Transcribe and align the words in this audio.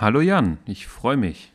Hallo 0.00 0.20
Jan, 0.20 0.58
ich 0.66 0.86
freue 0.86 1.16
mich. 1.16 1.52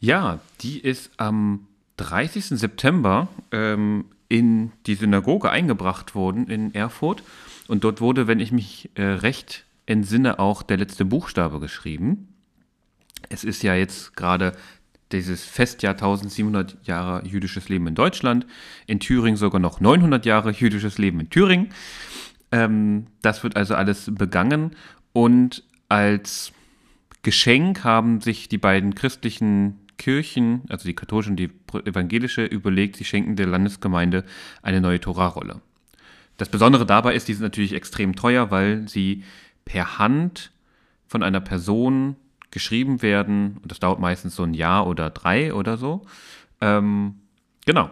Ja, 0.00 0.40
die 0.62 0.80
ist 0.80 1.10
am 1.18 1.66
30. 1.98 2.46
September 2.46 3.28
ähm, 3.52 4.06
in 4.28 4.72
die 4.86 4.94
Synagoge 4.94 5.50
eingebracht 5.50 6.14
worden 6.14 6.48
in 6.48 6.74
Erfurt. 6.74 7.22
Und 7.68 7.84
dort 7.84 8.00
wurde, 8.00 8.26
wenn 8.26 8.40
ich 8.40 8.50
mich 8.50 8.90
äh, 8.94 9.02
recht 9.02 9.66
entsinne, 9.84 10.38
auch 10.38 10.62
der 10.62 10.78
letzte 10.78 11.04
Buchstabe 11.04 11.60
geschrieben. 11.60 12.28
Es 13.28 13.44
ist 13.44 13.62
ja 13.62 13.74
jetzt 13.74 14.16
gerade 14.16 14.52
dieses 15.12 15.44
Festjahr 15.44 15.94
1700 15.94 16.78
Jahre 16.86 17.26
jüdisches 17.26 17.68
Leben 17.68 17.86
in 17.86 17.94
Deutschland, 17.94 18.46
in 18.86 19.00
Thüringen 19.00 19.36
sogar 19.36 19.60
noch 19.60 19.80
900 19.80 20.24
Jahre 20.24 20.52
jüdisches 20.52 20.96
Leben 20.96 21.20
in 21.20 21.28
Thüringen. 21.28 21.68
Ähm, 22.52 23.08
das 23.20 23.42
wird 23.42 23.56
also 23.56 23.74
alles 23.74 24.10
begangen 24.14 24.76
und 25.12 25.64
als 25.88 26.52
Geschenk 27.22 27.84
haben 27.84 28.20
sich 28.20 28.48
die 28.48 28.58
beiden 28.58 28.94
christlichen 28.94 29.79
Kirchen, 30.00 30.62
also 30.70 30.88
die 30.88 30.94
katholische 30.94 31.30
und 31.30 31.36
die 31.36 31.50
evangelische, 31.84 32.44
überlegt, 32.44 32.96
sie 32.96 33.04
schenken 33.04 33.36
der 33.36 33.46
Landesgemeinde 33.46 34.24
eine 34.62 34.80
neue 34.80 34.98
Torahrolle. 34.98 35.60
Das 36.38 36.48
Besondere 36.48 36.86
dabei 36.86 37.14
ist, 37.14 37.28
die 37.28 37.34
sind 37.34 37.42
natürlich 37.42 37.74
extrem 37.74 38.16
teuer, 38.16 38.50
weil 38.50 38.88
sie 38.88 39.24
per 39.66 39.98
Hand 39.98 40.52
von 41.06 41.22
einer 41.22 41.40
Person 41.40 42.16
geschrieben 42.50 43.02
werden. 43.02 43.58
Und 43.62 43.70
das 43.70 43.78
dauert 43.78 44.00
meistens 44.00 44.34
so 44.34 44.42
ein 44.42 44.54
Jahr 44.54 44.86
oder 44.86 45.10
drei 45.10 45.52
oder 45.52 45.76
so. 45.76 46.06
Ähm, 46.62 47.16
genau. 47.66 47.90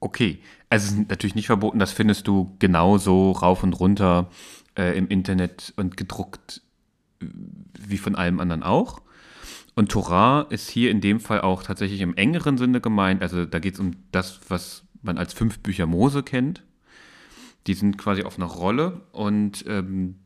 Okay, 0.00 0.38
also 0.70 0.86
es 0.86 0.92
ist 0.92 1.08
natürlich 1.08 1.34
nicht 1.34 1.46
verboten, 1.46 1.78
das 1.78 1.92
findest 1.92 2.28
du 2.28 2.54
genauso 2.58 3.32
rauf 3.32 3.62
und 3.62 3.72
runter 3.72 4.30
äh, 4.76 4.96
im 4.96 5.08
Internet 5.08 5.72
und 5.76 5.96
gedruckt 5.96 6.62
äh, 7.20 7.26
wie 7.78 7.98
von 7.98 8.14
allem 8.14 8.40
anderen 8.40 8.62
auch. 8.62 9.02
Und 9.74 9.92
Torah 9.92 10.46
ist 10.50 10.68
hier 10.68 10.90
in 10.90 11.00
dem 11.00 11.20
Fall 11.20 11.40
auch 11.40 11.62
tatsächlich 11.62 12.00
im 12.00 12.16
engeren 12.16 12.58
Sinne 12.58 12.80
gemeint. 12.80 13.22
Also 13.22 13.44
da 13.44 13.60
geht 13.60 13.74
es 13.74 13.80
um 13.80 13.92
das, 14.10 14.40
was 14.48 14.82
man 15.02 15.18
als 15.18 15.32
fünf 15.32 15.60
Bücher 15.60 15.86
Mose 15.86 16.22
kennt. 16.22 16.62
Die 17.66 17.74
sind 17.74 17.96
quasi 17.96 18.24
auf 18.24 18.38
einer 18.38 18.46
Rolle 18.46 19.02
und 19.12 19.64
ähm, 19.68 20.16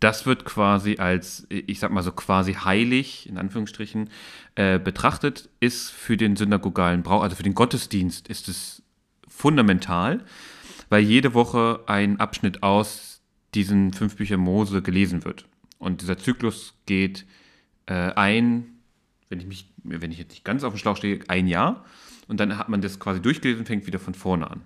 das 0.00 0.26
wird 0.26 0.44
quasi 0.44 0.96
als, 0.98 1.46
ich 1.48 1.78
sag 1.78 1.92
mal 1.92 2.02
so 2.02 2.10
quasi 2.10 2.54
heilig, 2.54 3.28
in 3.28 3.38
Anführungsstrichen, 3.38 4.10
äh, 4.56 4.80
betrachtet, 4.80 5.48
ist 5.60 5.90
für 5.90 6.16
den 6.16 6.34
synagogalen 6.34 7.04
Brauch, 7.04 7.22
also 7.22 7.36
für 7.36 7.44
den 7.44 7.54
Gottesdienst 7.54 8.26
ist 8.26 8.48
es 8.48 8.81
fundamental, 9.42 10.20
weil 10.88 11.02
jede 11.02 11.34
Woche 11.34 11.80
ein 11.86 12.20
Abschnitt 12.20 12.62
aus 12.62 13.22
diesen 13.54 13.92
fünf 13.92 14.14
Büchern 14.14 14.38
Mose 14.38 14.82
gelesen 14.82 15.24
wird. 15.24 15.46
Und 15.78 16.00
dieser 16.00 16.16
Zyklus 16.16 16.74
geht 16.86 17.26
äh, 17.86 18.12
ein, 18.12 18.66
wenn 19.28 19.40
ich, 19.40 19.46
mich, 19.46 19.68
wenn 19.82 20.12
ich 20.12 20.18
jetzt 20.18 20.30
nicht 20.30 20.44
ganz 20.44 20.62
auf 20.62 20.72
dem 20.72 20.78
Schlauch 20.78 20.96
stehe, 20.96 21.18
ein 21.26 21.48
Jahr. 21.48 21.84
Und 22.28 22.38
dann 22.38 22.56
hat 22.56 22.68
man 22.68 22.82
das 22.82 23.00
quasi 23.00 23.20
durchgelesen 23.20 23.62
und 23.62 23.66
fängt 23.66 23.88
wieder 23.88 23.98
von 23.98 24.14
vorne 24.14 24.48
an. 24.48 24.60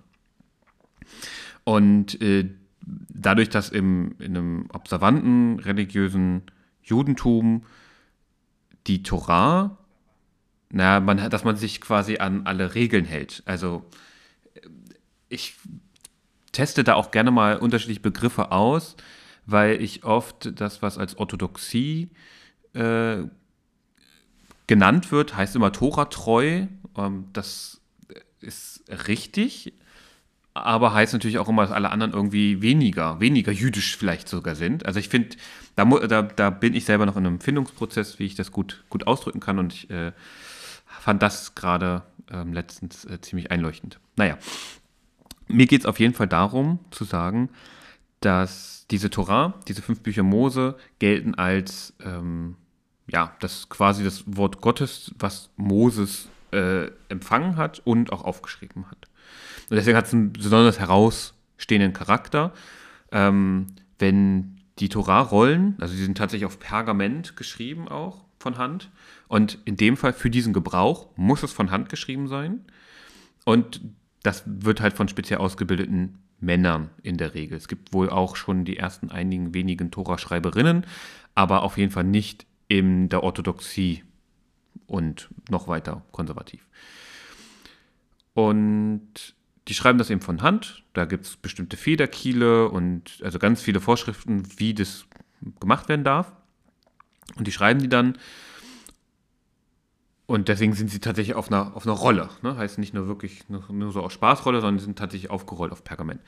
Und 1.63 2.21
äh, 2.21 2.47
dadurch, 2.81 3.49
dass 3.49 3.69
im, 3.69 4.13
in 4.19 4.37
einem 4.37 4.65
observanten 4.71 5.59
religiösen 5.59 6.43
Judentum 6.83 7.63
die 8.85 9.01
Torah, 9.01 9.75
na, 10.69 10.99
man, 10.99 11.31
dass 11.31 11.43
man 11.43 11.55
sich 11.55 11.81
quasi 11.81 12.17
an 12.17 12.45
alle 12.45 12.75
Regeln 12.75 13.05
hält. 13.05 13.41
Also 13.47 13.83
ich 15.29 15.55
teste 16.51 16.83
da 16.83 16.95
auch 16.95 17.11
gerne 17.11 17.31
mal 17.31 17.57
unterschiedliche 17.57 18.01
Begriffe 18.01 18.51
aus, 18.51 18.95
weil 19.45 19.81
ich 19.81 20.03
oft 20.03 20.59
das, 20.59 20.81
was 20.81 20.97
als 20.97 21.17
Orthodoxie 21.17 22.09
äh, 22.73 23.23
genannt 24.67 25.11
wird, 25.11 25.35
heißt 25.35 25.55
immer 25.55 25.71
Tora-treu. 25.71 26.67
Ähm, 26.97 27.25
das 27.33 27.81
ist 28.41 28.83
richtig, 29.07 29.73
aber 30.53 30.93
heißt 30.93 31.13
natürlich 31.13 31.37
auch 31.37 31.49
immer, 31.49 31.63
dass 31.63 31.71
alle 31.71 31.91
anderen 31.91 32.13
irgendwie 32.13 32.61
weniger, 32.61 33.19
weniger 33.19 33.51
jüdisch 33.51 33.95
vielleicht 33.95 34.27
sogar 34.27 34.55
sind. 34.55 34.85
Also 34.85 34.99
ich 34.99 35.09
finde, 35.09 35.37
da, 35.75 35.85
da, 35.85 36.21
da, 36.23 36.49
bin 36.49 36.73
ich 36.73 36.85
selber 36.85 37.05
noch 37.05 37.17
in 37.17 37.25
einem 37.25 37.39
Findungsprozess, 37.39 38.19
wie 38.19 38.25
ich 38.25 38.35
das 38.35 38.51
gut, 38.51 38.83
gut 38.89 39.07
ausdrücken 39.07 39.39
kann 39.39 39.59
und 39.59 39.73
ich 39.73 39.89
äh, 39.89 40.11
fand 40.85 41.21
das 41.21 41.55
gerade 41.55 42.03
ähm, 42.31 42.53
letztens 42.53 43.05
äh, 43.05 43.21
ziemlich 43.21 43.51
einleuchtend. 43.51 43.99
Naja, 44.15 44.37
mir 45.47 45.67
geht 45.67 45.81
es 45.81 45.85
auf 45.85 45.99
jeden 45.99 46.13
Fall 46.13 46.27
darum 46.27 46.79
zu 46.91 47.03
sagen, 47.03 47.49
dass 48.21 48.85
diese 48.89 49.09
Torah, 49.09 49.53
diese 49.67 49.81
fünf 49.81 50.01
Bücher 50.01 50.23
Mose, 50.23 50.75
gelten 50.99 51.35
als 51.35 51.93
ähm, 52.03 52.55
ja, 53.07 53.35
das 53.39 53.69
quasi 53.69 54.03
das 54.03 54.23
Wort 54.25 54.61
Gottes, 54.61 55.13
was 55.17 55.49
Moses 55.55 56.29
äh, 56.51 56.89
empfangen 57.09 57.55
hat 57.55 57.81
und 57.85 58.11
auch 58.11 58.23
aufgeschrieben 58.23 58.89
hat. 58.89 59.07
Und 59.69 59.75
deswegen 59.75 59.97
hat 59.97 60.07
es 60.07 60.13
einen 60.13 60.33
besonders 60.33 60.79
herausstehenden 60.79 61.93
Charakter. 61.93 62.53
Ähm, 63.11 63.67
wenn 63.99 64.61
die 64.79 64.89
Torah-Rollen, 64.89 65.75
also 65.79 65.95
die 65.95 66.03
sind 66.03 66.17
tatsächlich 66.17 66.45
auf 66.45 66.59
Pergament 66.59 67.35
geschrieben 67.35 67.87
auch 67.87 68.25
von 68.39 68.57
Hand. 68.57 68.91
Und 69.27 69.57
in 69.65 69.75
dem 69.75 69.97
Fall 69.97 70.13
für 70.13 70.29
diesen 70.29 70.53
Gebrauch 70.53 71.07
muss 71.15 71.43
es 71.43 71.51
von 71.51 71.71
Hand 71.71 71.89
geschrieben 71.89 72.27
sein. 72.27 72.65
Und 73.43 73.81
das 74.27 74.43
wird 74.45 74.81
halt 74.81 74.93
von 74.93 75.07
speziell 75.07 75.39
ausgebildeten 75.39 76.17
Männern 76.41 76.89
in 77.01 77.15
der 77.15 77.33
Regel. 77.33 77.57
Es 77.57 77.69
gibt 77.69 77.93
wohl 77.93 78.09
auch 78.09 78.35
schon 78.35 78.65
die 78.65 78.75
ersten 78.75 79.09
einigen 79.09 79.53
wenigen 79.53 79.89
Tora-Schreiberinnen, 79.89 80.85
aber 81.33 81.63
auf 81.63 81.77
jeden 81.77 81.93
Fall 81.93 82.03
nicht 82.03 82.45
in 82.67 83.07
der 83.07 83.23
Orthodoxie 83.23 84.03
und 84.85 85.29
noch 85.49 85.69
weiter 85.69 86.03
konservativ. 86.11 86.67
Und 88.33 89.33
die 89.69 89.73
schreiben 89.73 89.97
das 89.97 90.09
eben 90.09 90.19
von 90.19 90.41
Hand. 90.41 90.83
Da 90.91 91.05
gibt 91.05 91.25
es 91.25 91.37
bestimmte 91.37 91.77
Federkiele 91.77 92.67
und 92.67 93.21
also 93.23 93.39
ganz 93.39 93.61
viele 93.61 93.79
Vorschriften, 93.79 94.43
wie 94.57 94.73
das 94.73 95.05
gemacht 95.61 95.87
werden 95.87 96.03
darf. 96.03 96.33
Und 97.37 97.47
die 97.47 97.53
schreiben 97.53 97.79
die 97.79 97.89
dann 97.89 98.17
und 100.27 100.49
deswegen 100.49 100.73
sind 100.73 100.91
sie 100.91 100.99
tatsächlich 100.99 101.35
auf 101.35 101.47
einer, 101.47 101.75
auf 101.75 101.85
einer 101.85 101.95
Rolle. 101.95 102.29
Ne? 102.43 102.55
Heißt 102.55 102.77
nicht 102.77 102.93
nur 102.93 103.07
wirklich 103.07 103.49
nur, 103.49 103.63
nur 103.71 103.91
so 103.91 104.01
aus 104.01 104.13
Spaßrolle, 104.13 104.61
sondern 104.61 104.79
sie 104.79 104.85
sind 104.85 104.99
tatsächlich 104.99 105.31
aufgerollt 105.31 105.71
auf 105.71 105.83
Pergament. 105.83 106.21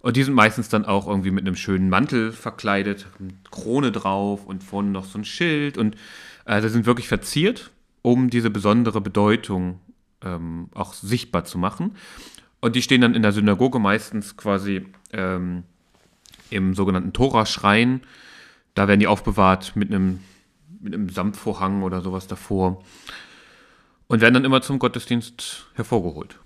Und 0.00 0.16
die 0.16 0.22
sind 0.22 0.34
meistens 0.34 0.68
dann 0.68 0.84
auch 0.84 1.06
irgendwie 1.06 1.30
mit 1.30 1.46
einem 1.46 1.56
schönen 1.56 1.90
Mantel 1.90 2.32
verkleidet, 2.32 3.06
Krone 3.50 3.92
drauf 3.92 4.46
und 4.46 4.64
vorne 4.64 4.90
noch 4.90 5.04
so 5.04 5.18
ein 5.18 5.24
Schild. 5.24 5.76
Und 5.76 5.96
also 6.44 6.68
sind 6.68 6.86
wirklich 6.86 7.08
verziert, 7.08 7.70
um 8.02 8.30
diese 8.30 8.48
besondere 8.48 9.00
Bedeutung 9.00 9.80
ähm, 10.22 10.68
auch 10.74 10.94
sichtbar 10.94 11.44
zu 11.44 11.58
machen. 11.58 11.96
Und 12.60 12.76
die 12.76 12.82
stehen 12.82 13.00
dann 13.00 13.14
in 13.14 13.22
der 13.22 13.32
Synagoge 13.32 13.78
meistens 13.78 14.36
quasi 14.36 14.86
ähm, 15.12 15.64
im 16.50 16.74
sogenannten 16.74 17.12
Tora-Schrein. 17.12 18.00
Da 18.74 18.88
werden 18.88 19.00
die 19.00 19.06
aufbewahrt 19.06 19.76
mit 19.76 19.92
einem, 19.92 20.20
mit 20.80 20.94
einem 20.94 21.08
Samtvorhang 21.08 21.82
oder 21.82 22.00
sowas 22.00 22.26
davor 22.26 22.82
und 24.06 24.20
werden 24.20 24.34
dann 24.34 24.44
immer 24.44 24.62
zum 24.62 24.78
Gottesdienst 24.78 25.66
hervorgeholt. 25.74 26.38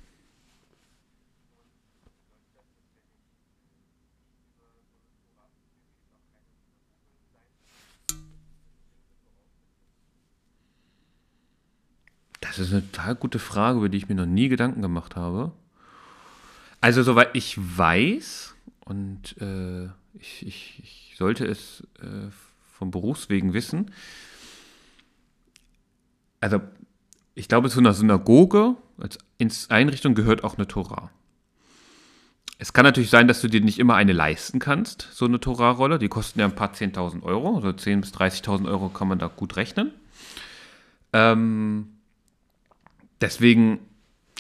Das 12.41 12.59
ist 12.59 12.73
eine 12.73 12.83
total 12.91 13.15
gute 13.15 13.39
Frage, 13.39 13.79
über 13.79 13.89
die 13.89 13.97
ich 13.97 14.09
mir 14.11 14.15
noch 14.15 14.27
nie 14.27 14.49
Gedanken 14.49 14.83
gemacht 14.83 15.17
habe. 15.17 15.53
Also, 16.83 17.03
soweit 17.03 17.31
ich 17.35 17.57
weiß, 17.57 18.55
und 18.85 19.41
äh, 19.41 19.87
ich, 20.15 20.47
ich, 20.47 20.81
ich, 20.83 21.15
sollte 21.17 21.47
es 21.47 21.87
äh, 22.01 22.29
vom 22.83 22.91
Berufswegen 22.91 23.55
wissen, 23.55 23.93
also 26.41 26.61
ich 27.37 27.47
glaube, 27.47 27.71
zu 27.71 27.79
einer 27.79 27.95
Synagoge 27.95 28.75
als 28.99 29.71
Einrichtung 29.71 30.17
gehört 30.17 30.43
auch 30.43 30.59
eine 30.59 30.67
Tora. 30.67 31.11
Es 32.59 32.73
kann 32.73 32.85
natürlich 32.85 33.11
sein, 33.11 33.29
dass 33.29 33.41
du 33.41 33.47
dir 33.47 33.61
nicht 33.61 33.79
immer 33.79 33.95
eine 33.95 34.13
leisten 34.13 34.59
kannst, 34.59 35.09
so 35.13 35.25
eine 35.25 35.39
Torah-Rolle. 35.39 36.01
Die 36.01 36.09
kosten 36.09 36.41
ja 36.41 36.47
ein 36.47 36.57
paar 36.57 36.73
10.000 36.73 37.23
Euro, 37.23 37.55
also 37.55 37.69
10.000 37.69 38.01
bis 38.01 38.13
30.000 38.13 38.69
Euro 38.69 38.89
kann 38.89 39.07
man 39.07 39.21
da 39.21 39.29
gut 39.29 39.57
rechnen. 39.57 39.93
Ähm, 41.13 41.89
deswegen, 43.21 43.79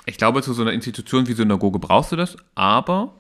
ich 0.05 0.19
glaube, 0.19 0.43
zu 0.43 0.53
so 0.53 0.63
einer 0.63 0.73
Institution 0.73 1.29
wie 1.29 1.35
Synagoge 1.35 1.79
brauchst 1.79 2.11
du 2.11 2.17
das, 2.17 2.37
aber 2.57 3.15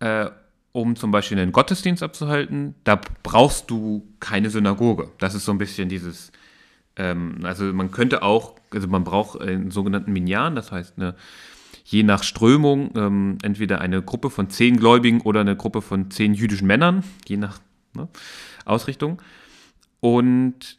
äh, 0.00 0.30
um 0.76 0.94
zum 0.94 1.10
Beispiel 1.10 1.38
einen 1.38 1.52
Gottesdienst 1.52 2.02
abzuhalten, 2.02 2.74
da 2.84 3.00
brauchst 3.22 3.70
du 3.70 4.06
keine 4.20 4.50
Synagoge. 4.50 5.08
Das 5.16 5.34
ist 5.34 5.46
so 5.46 5.52
ein 5.52 5.56
bisschen 5.56 5.88
dieses, 5.88 6.32
ähm, 6.96 7.38
also 7.44 7.64
man 7.72 7.90
könnte 7.90 8.22
auch, 8.22 8.56
also 8.70 8.86
man 8.86 9.02
braucht 9.02 9.40
einen 9.40 9.70
sogenannten 9.70 10.12
Minyan, 10.12 10.54
das 10.54 10.72
heißt 10.72 10.98
eine, 10.98 11.14
je 11.86 12.02
nach 12.02 12.22
Strömung 12.22 12.90
ähm, 12.94 13.38
entweder 13.42 13.80
eine 13.80 14.02
Gruppe 14.02 14.28
von 14.28 14.50
zehn 14.50 14.76
Gläubigen 14.76 15.22
oder 15.22 15.40
eine 15.40 15.56
Gruppe 15.56 15.80
von 15.80 16.10
zehn 16.10 16.34
jüdischen 16.34 16.66
Männern, 16.66 17.04
je 17.26 17.38
nach 17.38 17.58
ne, 17.94 18.08
Ausrichtung. 18.66 19.22
Und 20.00 20.76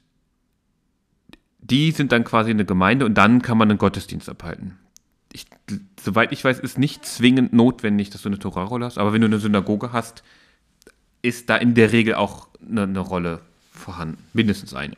die 1.59 1.89
sind 1.89 2.11
dann 2.11 2.23
quasi 2.23 2.51
eine 2.51 2.65
Gemeinde 2.65 3.03
und 3.03 3.15
dann 3.15 3.41
kann 3.41 3.57
man 3.57 3.71
einen 3.71 3.79
Gottesdienst 3.79 4.29
abhalten. 4.29 4.77
Ich, 5.37 5.45
soweit 6.01 6.31
ich 6.31 6.43
weiß, 6.43 6.59
ist 6.59 6.79
nicht 6.79 7.05
zwingend 7.05 7.53
notwendig, 7.53 8.09
dass 8.09 8.23
du 8.23 8.29
eine 8.29 8.39
Torahrolle 8.39 8.85
hast, 8.85 8.97
aber 8.97 9.13
wenn 9.13 9.21
du 9.21 9.27
eine 9.27 9.37
Synagoge 9.37 9.93
hast, 9.93 10.23
ist 11.21 11.51
da 11.51 11.57
in 11.57 11.75
der 11.75 11.91
Regel 11.91 12.15
auch 12.15 12.47
eine, 12.67 12.83
eine 12.83 12.99
Rolle 12.99 13.41
vorhanden, 13.71 14.17
mindestens 14.33 14.73
eine. 14.73 14.95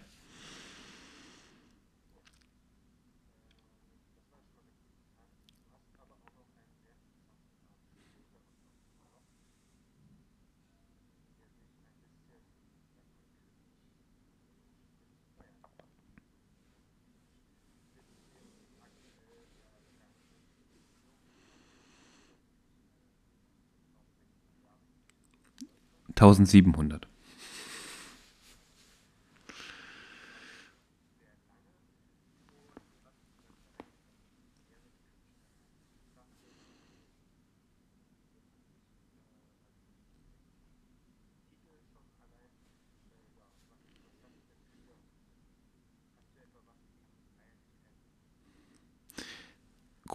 1700. 26.22 27.08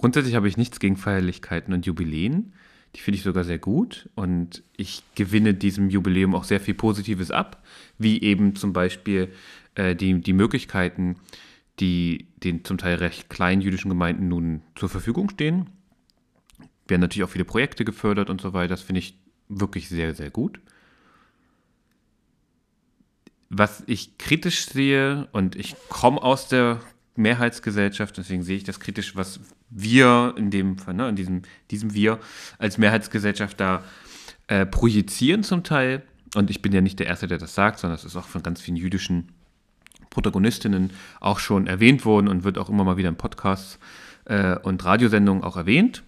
Grundsätzlich 0.04 0.34
habe 0.34 0.48
ich 0.48 0.58
nichts 0.58 0.80
gegen 0.80 0.98
Feierlichkeiten 0.98 1.72
und 1.72 1.86
Jubiläen. 1.86 2.52
Die 2.94 3.00
finde 3.00 3.16
ich 3.16 3.24
sogar 3.24 3.44
sehr 3.44 3.58
gut 3.58 4.08
und 4.14 4.62
ich 4.76 5.02
gewinne 5.14 5.54
diesem 5.54 5.90
Jubiläum 5.90 6.34
auch 6.34 6.44
sehr 6.44 6.60
viel 6.60 6.74
Positives 6.74 7.30
ab, 7.30 7.64
wie 7.98 8.22
eben 8.22 8.54
zum 8.54 8.72
Beispiel 8.72 9.32
äh, 9.74 9.96
die, 9.96 10.20
die 10.20 10.32
Möglichkeiten, 10.32 11.16
die 11.80 12.28
den 12.36 12.64
zum 12.64 12.78
Teil 12.78 12.96
recht 12.96 13.28
kleinen 13.28 13.62
jüdischen 13.62 13.88
Gemeinden 13.88 14.28
nun 14.28 14.62
zur 14.76 14.88
Verfügung 14.88 15.28
stehen. 15.30 15.70
Werden 16.86 17.00
natürlich 17.00 17.24
auch 17.24 17.30
viele 17.30 17.44
Projekte 17.44 17.84
gefördert 17.84 18.30
und 18.30 18.40
so 18.40 18.52
weiter. 18.52 18.68
Das 18.68 18.82
finde 18.82 19.00
ich 19.00 19.18
wirklich 19.48 19.88
sehr, 19.88 20.14
sehr 20.14 20.30
gut. 20.30 20.60
Was 23.48 23.82
ich 23.86 24.18
kritisch 24.18 24.66
sehe, 24.66 25.28
und 25.32 25.56
ich 25.56 25.74
komme 25.88 26.22
aus 26.22 26.48
der 26.48 26.80
Mehrheitsgesellschaft, 27.16 28.16
deswegen 28.16 28.42
sehe 28.42 28.56
ich 28.56 28.64
das 28.64 28.80
kritisch, 28.80 29.14
was 29.16 29.40
wir 29.70 30.34
in 30.36 30.50
dem 30.50 30.78
Fall, 30.78 30.94
ne, 30.94 31.08
in 31.08 31.16
diesem, 31.16 31.42
diesem 31.70 31.94
Wir 31.94 32.18
als 32.58 32.78
Mehrheitsgesellschaft 32.78 33.58
da 33.60 33.82
äh, 34.48 34.66
projizieren 34.66 35.42
zum 35.42 35.62
Teil. 35.62 36.02
Und 36.34 36.50
ich 36.50 36.62
bin 36.62 36.72
ja 36.72 36.80
nicht 36.80 36.98
der 36.98 37.06
Erste, 37.06 37.28
der 37.28 37.38
das 37.38 37.54
sagt, 37.54 37.78
sondern 37.78 37.96
es 37.96 38.04
ist 38.04 38.16
auch 38.16 38.26
von 38.26 38.42
ganz 38.42 38.60
vielen 38.60 38.76
jüdischen 38.76 39.28
Protagonistinnen 40.10 40.90
auch 41.20 41.38
schon 41.38 41.66
erwähnt 41.66 42.04
worden 42.04 42.28
und 42.28 42.44
wird 42.44 42.58
auch 42.58 42.68
immer 42.68 42.84
mal 42.84 42.96
wieder 42.96 43.08
in 43.08 43.16
Podcasts 43.16 43.78
äh, 44.24 44.56
und 44.58 44.84
Radiosendungen 44.84 45.44
auch 45.44 45.56
erwähnt. 45.56 46.02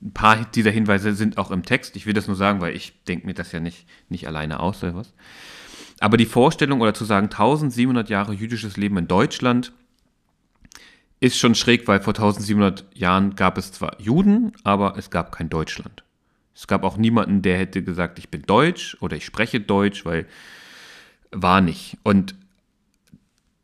Ein 0.00 0.12
paar 0.12 0.44
dieser 0.44 0.70
Hinweise 0.70 1.14
sind 1.14 1.38
auch 1.38 1.50
im 1.50 1.64
Text. 1.64 1.96
Ich 1.96 2.06
will 2.06 2.14
das 2.14 2.26
nur 2.26 2.36
sagen, 2.36 2.60
weil 2.60 2.74
ich 2.74 3.04
denke 3.04 3.26
mir 3.26 3.34
das 3.34 3.52
ja 3.52 3.60
nicht, 3.60 3.86
nicht 4.08 4.26
alleine 4.26 4.60
aus 4.60 4.82
oder 4.82 4.94
was. 4.94 5.12
Aber 6.00 6.16
die 6.16 6.26
Vorstellung 6.26 6.80
oder 6.80 6.94
zu 6.94 7.04
sagen, 7.04 7.26
1700 7.26 8.08
Jahre 8.08 8.32
jüdisches 8.32 8.76
Leben 8.76 8.96
in 8.96 9.06
Deutschland 9.06 9.72
ist 11.22 11.38
schon 11.38 11.54
schräg, 11.54 11.86
weil 11.86 12.00
vor 12.00 12.14
1700 12.14 12.84
Jahren 12.94 13.36
gab 13.36 13.56
es 13.56 13.70
zwar 13.70 14.00
Juden, 14.00 14.52
aber 14.64 14.94
es 14.98 15.08
gab 15.08 15.30
kein 15.30 15.48
Deutschland. 15.48 16.02
Es 16.52 16.66
gab 16.66 16.82
auch 16.82 16.96
niemanden, 16.96 17.42
der 17.42 17.58
hätte 17.58 17.84
gesagt, 17.84 18.18
ich 18.18 18.28
bin 18.28 18.42
Deutsch 18.42 18.96
oder 19.00 19.16
ich 19.16 19.24
spreche 19.24 19.60
Deutsch, 19.60 20.04
weil 20.04 20.26
war 21.30 21.60
nicht. 21.60 21.96
Und 22.02 22.34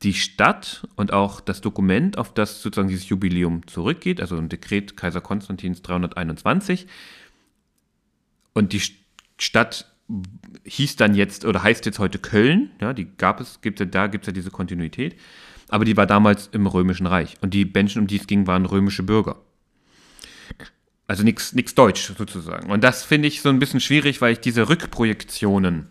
die 0.05 0.15
Stadt 0.15 0.87
und 0.95 1.13
auch 1.13 1.41
das 1.41 1.61
Dokument, 1.61 2.17
auf 2.17 2.33
das 2.33 2.63
sozusagen 2.63 2.89
dieses 2.89 3.09
Jubiläum 3.09 3.67
zurückgeht, 3.67 4.21
also 4.21 4.37
ein 4.37 4.49
Dekret 4.49 4.97
Kaiser 4.97 5.21
Konstantins 5.21 5.83
321, 5.83 6.87
und 8.55 8.73
die 8.73 8.83
Stadt 9.37 9.93
hieß 10.65 10.95
dann 10.95 11.17
jetzt 11.17 11.45
oder 11.45 11.65
heißt 11.65 11.87
jetzt 11.87 11.99
heute 11.99 12.21
Köln, 12.21 12.71
ja, 12.81 12.93
die 12.93 13.09
gab 13.17 13.41
es, 13.41 13.61
gibt 13.61 13.85
da 13.93 14.07
gibt 14.07 14.25
es 14.25 14.27
ja 14.29 14.33
diese 14.33 14.53
Kontinuität 14.53 15.17
aber 15.69 15.85
die 15.85 15.97
war 15.97 16.07
damals 16.07 16.49
im 16.53 16.67
Römischen 16.67 17.07
Reich. 17.07 17.37
Und 17.41 17.55
die 17.55 17.65
Menschen, 17.65 18.03
um 18.03 18.07
die 18.07 18.19
es 18.19 18.27
ging, 18.27 18.47
waren 18.47 18.67
römische 18.67 19.03
Bürger. 19.03 19.37
Also 21.07 21.25
nichts 21.25 21.55
Deutsch 21.75 22.13
sozusagen. 22.17 22.71
Und 22.71 22.85
das 22.85 23.03
finde 23.03 23.29
ich 23.29 23.41
so 23.41 23.49
ein 23.49 23.59
bisschen 23.59 23.81
schwierig, 23.81 24.21
weil 24.21 24.35
ich 24.35 24.41
diese 24.41 24.69
Rückprojektionen 24.69 25.89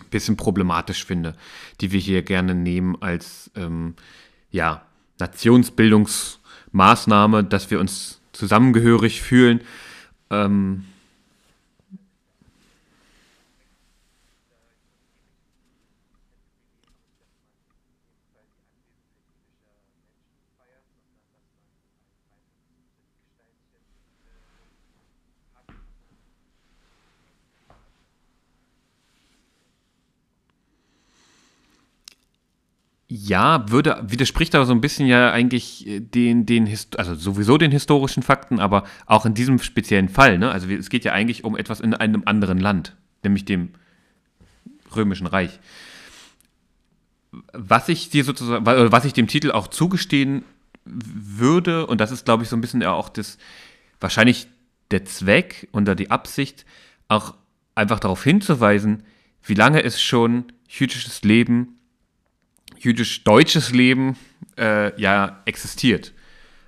ein 0.00 0.08
bisschen 0.10 0.38
problematisch 0.38 1.04
finde, 1.04 1.34
die 1.80 1.92
wir 1.92 2.00
hier 2.00 2.22
gerne 2.22 2.54
nehmen 2.54 2.96
als 3.00 3.50
ähm, 3.54 3.94
ja, 4.50 4.86
Nationsbildungsmaßnahme, 5.18 7.44
dass 7.44 7.70
wir 7.70 7.78
uns 7.78 8.22
zusammengehörig 8.32 9.20
fühlen. 9.20 9.60
Ähm, 10.30 10.86
Ja, 33.14 33.68
würde, 33.68 34.02
widerspricht 34.06 34.54
aber 34.54 34.64
so 34.64 34.72
ein 34.72 34.80
bisschen 34.80 35.06
ja 35.06 35.30
eigentlich 35.32 35.86
äh, 35.86 36.00
den, 36.00 36.46
den, 36.46 36.66
also 36.96 37.14
sowieso 37.14 37.58
den 37.58 37.70
historischen 37.70 38.22
Fakten, 38.22 38.58
aber 38.58 38.84
auch 39.04 39.26
in 39.26 39.34
diesem 39.34 39.58
speziellen 39.58 40.08
Fall. 40.08 40.38
Ne? 40.38 40.50
Also 40.50 40.66
es 40.70 40.88
geht 40.88 41.04
ja 41.04 41.12
eigentlich 41.12 41.44
um 41.44 41.54
etwas 41.54 41.80
in 41.80 41.92
einem 41.92 42.22
anderen 42.24 42.58
Land, 42.58 42.96
nämlich 43.22 43.44
dem 43.44 43.68
Römischen 44.96 45.26
Reich. 45.26 45.60
Was 47.52 47.90
ich 47.90 48.08
dir 48.08 48.24
sozusagen, 48.24 48.64
was 48.64 49.04
ich 49.04 49.12
dem 49.12 49.26
Titel 49.26 49.50
auch 49.50 49.68
zugestehen 49.68 50.46
würde, 50.86 51.86
und 51.86 52.00
das 52.00 52.12
ist, 52.12 52.24
glaube 52.24 52.44
ich, 52.44 52.48
so 52.48 52.56
ein 52.56 52.62
bisschen 52.62 52.80
ja 52.80 52.92
auch 52.92 53.10
das, 53.10 53.36
wahrscheinlich 54.00 54.48
der 54.90 55.04
Zweck 55.04 55.68
oder 55.72 55.94
die 55.94 56.10
Absicht, 56.10 56.64
auch 57.08 57.34
einfach 57.74 58.00
darauf 58.00 58.24
hinzuweisen, 58.24 59.02
wie 59.42 59.54
lange 59.54 59.82
es 59.82 60.00
schon 60.00 60.46
jüdisches 60.66 61.24
Leben 61.24 61.78
jüdisch-deutsches 62.84 63.72
Leben 63.72 64.16
äh, 64.58 64.98
ja 65.00 65.42
existiert. 65.44 66.12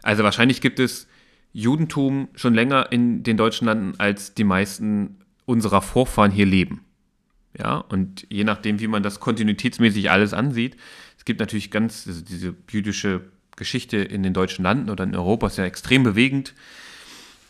Also 0.02 0.22
wahrscheinlich 0.22 0.60
gibt 0.60 0.78
es 0.78 1.06
Judentum 1.52 2.28
schon 2.34 2.54
länger 2.54 2.90
in 2.90 3.22
den 3.22 3.36
deutschen 3.36 3.66
Landen, 3.66 3.94
als 3.98 4.34
die 4.34 4.44
meisten 4.44 5.18
unserer 5.44 5.82
Vorfahren 5.82 6.30
hier 6.30 6.46
leben. 6.46 6.84
Ja, 7.56 7.76
und 7.76 8.26
je 8.30 8.42
nachdem, 8.42 8.80
wie 8.80 8.88
man 8.88 9.04
das 9.04 9.20
kontinuitätsmäßig 9.20 10.10
alles 10.10 10.32
ansieht, 10.32 10.76
es 11.16 11.24
gibt 11.24 11.38
natürlich 11.38 11.70
ganz, 11.70 12.04
also 12.08 12.20
diese 12.20 12.54
jüdische 12.68 13.22
Geschichte 13.56 13.98
in 13.98 14.24
den 14.24 14.34
deutschen 14.34 14.64
Landen 14.64 14.90
oder 14.90 15.04
in 15.04 15.14
Europa 15.14 15.46
ist 15.46 15.58
ja 15.58 15.64
extrem 15.64 16.02
bewegend 16.02 16.54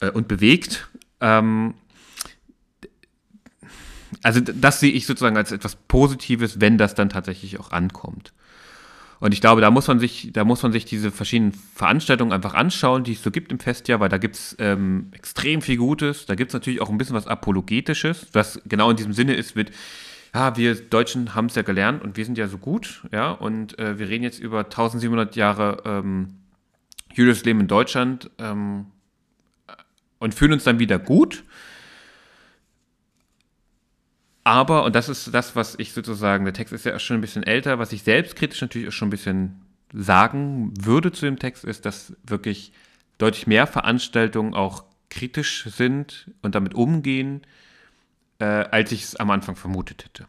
äh, 0.01 0.11
und 0.11 0.29
bewegt. 0.29 0.89
Ähm, 1.21 1.75
also 4.23 4.41
das 4.41 4.81
sehe 4.81 4.93
ich 4.93 5.07
sozusagen 5.07 5.37
als 5.37 5.53
etwas 5.53 5.77
Positives, 5.77 6.61
wenn 6.61 6.79
das 6.79 6.95
dann 6.95 7.09
tatsächlich 7.09 7.59
auch 7.59 7.73
ankommt. 7.73 8.33
Und 9.25 9.33
ich 9.33 9.41
glaube, 9.41 9.63
da 9.63 9.71
muss 9.71 9.89
man 9.89 9.99
sich, 9.99 10.33
da 10.35 10.45
muss 10.45 10.63
man 10.63 10.71
sich 10.71 10.85
diese 10.85 11.11
verschiedenen 11.11 11.55
Veranstaltungen 11.55 12.31
einfach 12.31 12.53
anschauen, 12.53 13.05
die 13.05 13.13
es 13.13 13.23
so 13.23 13.31
gibt 13.31 13.53
im 13.53 13.59
Festjahr, 13.59 13.99
weil 13.99 14.11
da 14.11 14.19
gibt 14.19 14.37
es 14.37 14.55
ähm, 14.59 15.09
extrem 15.13 15.63
viel 15.63 15.79
Gutes. 15.79 16.27
Da 16.27 16.35
gibt 16.35 16.51
es 16.51 16.53
natürlich 16.53 16.83
auch 16.83 16.91
ein 16.91 16.99
bisschen 16.99 17.17
was 17.17 17.27
Apologetisches, 17.27 18.27
was 18.35 18.61
genau 18.67 18.91
in 18.91 18.99
diesem 18.99 19.15
Sinne 19.15 19.33
ist 19.33 19.57
mit, 19.57 19.71
ja, 20.35 20.59
wir 20.59 20.75
Deutschen 20.75 21.35
haben 21.35 21.47
es 21.47 21.55
ja 21.55 21.63
gelernt 21.63 22.05
und 22.05 22.19
wir 22.19 22.27
sind 22.27 22.37
ja 22.37 22.49
so 22.49 22.59
gut, 22.59 23.01
ja, 23.13 23.31
und 23.31 23.79
äh, 23.79 23.99
wir 23.99 24.11
reden 24.11 24.25
jetzt 24.25 24.41
über 24.41 24.59
1700 24.59 25.37
Jahre 25.37 25.83
ähm, 25.87 26.35
jüdisches 27.15 27.47
Leben 27.47 27.61
in 27.61 27.67
Deutschland 27.67 28.31
ähm, 28.37 28.89
und 30.19 30.35
fühlen 30.35 30.53
uns 30.53 30.65
dann 30.65 30.79
wieder 30.79 30.99
gut. 30.99 31.45
Aber, 34.45 34.85
und 34.85 34.95
das 34.95 35.09
ist 35.09 35.33
das, 35.33 35.57
was 35.57 35.75
ich 35.79 35.93
sozusagen, 35.93 36.45
der 36.45 36.53
Text 36.53 36.75
ist 36.75 36.85
ja 36.85 36.99
schon 36.99 37.17
ein 37.17 37.23
bisschen 37.23 37.43
älter, 37.43 37.79
was 37.79 37.93
ich 37.93 38.03
selbstkritisch 38.03 38.61
natürlich 38.61 38.89
auch 38.89 38.93
schon 38.93 39.09
ein 39.09 39.11
bisschen 39.11 39.63
sagen 39.93 40.75
würde 40.79 41.13
zu 41.13 41.25
dem 41.25 41.39
Text, 41.39 41.65
ist, 41.65 41.87
dass 41.87 42.15
wirklich 42.25 42.73
deutlich 43.17 43.47
mehr 43.47 43.67
Veranstaltungen 43.67 44.55
auch 44.55 44.85
kritisch 45.09 45.65
sind 45.65 46.31
und 46.43 46.55
damit 46.55 46.75
umgehen, 46.75 47.43
äh, 48.39 48.45
als 48.45 48.93
ich 48.93 49.05
es 49.05 49.17
am 49.17 49.31
Anfang 49.31 49.57
vermutet 49.57 50.05
hätte. 50.05 50.27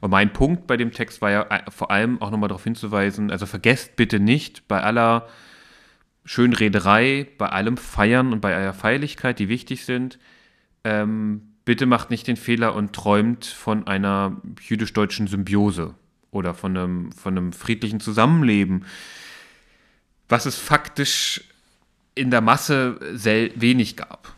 Und 0.00 0.10
mein 0.10 0.32
Punkt 0.32 0.66
bei 0.66 0.76
dem 0.76 0.92
Text 0.92 1.20
war 1.20 1.30
ja 1.30 1.42
äh, 1.42 1.70
vor 1.70 1.90
allem 1.90 2.20
auch 2.20 2.30
nochmal 2.30 2.48
darauf 2.48 2.64
hinzuweisen, 2.64 3.30
also 3.30 3.46
vergesst 3.46 3.96
bitte 3.96 4.18
nicht 4.18 4.66
bei 4.66 4.82
aller 4.82 5.28
Schönrederei, 6.24 7.28
bei 7.38 7.50
allem 7.50 7.76
Feiern 7.76 8.32
und 8.32 8.40
bei 8.40 8.56
aller 8.56 8.74
Feierlichkeit, 8.74 9.38
die 9.38 9.48
wichtig 9.48 9.84
sind, 9.84 10.18
ähm, 10.84 11.49
bitte 11.64 11.86
macht 11.86 12.10
nicht 12.10 12.26
den 12.26 12.36
Fehler 12.36 12.74
und 12.74 12.92
träumt 12.92 13.44
von 13.46 13.86
einer 13.86 14.40
jüdisch-deutschen 14.60 15.26
Symbiose 15.26 15.94
oder 16.30 16.54
von 16.54 16.76
einem, 16.76 17.12
von 17.12 17.36
einem 17.36 17.52
friedlichen 17.52 18.00
Zusammenleben, 18.00 18.84
was 20.28 20.46
es 20.46 20.56
faktisch 20.56 21.44
in 22.14 22.30
der 22.30 22.40
Masse 22.40 22.98
wenig 23.00 23.96
gab. 23.96 24.34